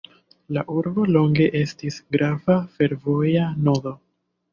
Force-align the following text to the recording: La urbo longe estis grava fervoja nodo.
La 0.55 0.61
urbo 0.75 1.03
longe 1.15 1.45
estis 1.59 1.99
grava 2.15 2.55
fervoja 2.79 3.45
nodo. 3.69 3.95